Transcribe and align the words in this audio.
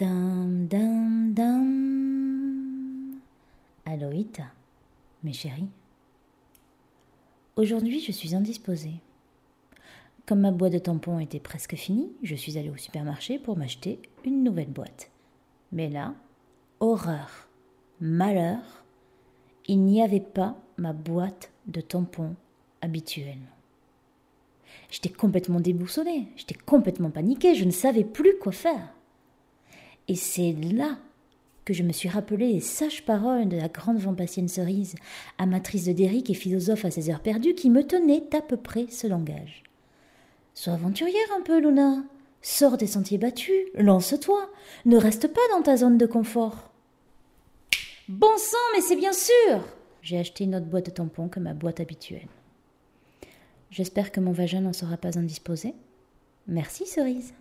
Dam, 0.00 0.66
dam, 0.66 1.34
dam. 1.34 3.20
Aloïta, 3.84 4.44
mes 5.22 5.34
chéris. 5.34 5.68
Aujourd'hui, 7.56 8.00
je 8.00 8.10
suis 8.10 8.34
indisposée. 8.34 8.94
Comme 10.24 10.40
ma 10.40 10.52
boîte 10.52 10.72
de 10.72 10.78
tampons 10.78 11.18
était 11.18 11.38
presque 11.38 11.74
finie, 11.74 12.10
je 12.22 12.34
suis 12.34 12.56
allée 12.56 12.70
au 12.70 12.78
supermarché 12.78 13.38
pour 13.38 13.58
m'acheter 13.58 14.00
une 14.24 14.42
nouvelle 14.42 14.70
boîte. 14.70 15.10
Mais 15.70 15.90
là, 15.90 16.14
horreur, 16.78 17.50
malheur, 18.00 18.62
il 19.66 19.82
n'y 19.82 20.02
avait 20.02 20.20
pas 20.20 20.56
ma 20.78 20.94
boîte 20.94 21.52
de 21.66 21.82
tampons 21.82 22.36
habituelle. 22.80 23.36
J'étais 24.90 25.10
complètement 25.10 25.60
déboussolée, 25.60 26.28
j'étais 26.36 26.54
complètement 26.54 27.10
paniquée, 27.10 27.54
je 27.54 27.66
ne 27.66 27.70
savais 27.70 28.04
plus 28.04 28.38
quoi 28.38 28.52
faire. 28.52 28.94
Et 30.10 30.16
c'est 30.16 30.56
là 30.72 30.98
que 31.64 31.72
je 31.72 31.84
me 31.84 31.92
suis 31.92 32.08
rappelé 32.08 32.54
les 32.54 32.60
sages 32.60 33.04
paroles 33.04 33.48
de 33.48 33.56
la 33.56 33.68
grande 33.68 33.98
Vampassienne 33.98 34.48
Cerise, 34.48 34.96
amatrice 35.38 35.84
de 35.84 35.92
Derrick 35.92 36.28
et 36.30 36.34
philosophe 36.34 36.84
à 36.84 36.90
ses 36.90 37.10
heures 37.10 37.20
perdues, 37.20 37.54
qui 37.54 37.70
me 37.70 37.86
tenait 37.86 38.24
à 38.34 38.40
peu 38.42 38.56
près 38.56 38.88
ce 38.88 39.06
langage. 39.06 39.62
Sois 40.52 40.72
aventurière 40.72 41.32
un 41.38 41.42
peu, 41.42 41.60
Luna. 41.60 42.02
Sors 42.42 42.76
des 42.76 42.88
sentiers 42.88 43.18
battus, 43.18 43.54
lance-toi, 43.74 44.50
ne 44.84 44.96
reste 44.96 45.28
pas 45.28 45.40
dans 45.52 45.62
ta 45.62 45.76
zone 45.76 45.96
de 45.96 46.06
confort. 46.06 46.72
Bon 48.08 48.36
sang, 48.36 48.58
mais 48.74 48.80
c'est 48.80 48.96
bien 48.96 49.12
sûr 49.12 49.64
J'ai 50.02 50.18
acheté 50.18 50.42
une 50.42 50.56
autre 50.56 50.66
boîte 50.66 50.86
de 50.86 50.90
tampons 50.90 51.28
que 51.28 51.38
ma 51.38 51.54
boîte 51.54 51.78
habituelle. 51.78 52.26
J'espère 53.70 54.10
que 54.10 54.18
mon 54.18 54.32
vagin 54.32 54.62
n'en 54.62 54.72
sera 54.72 54.96
pas 54.96 55.16
indisposé. 55.16 55.72
Merci, 56.48 56.84
cerise. 56.84 57.32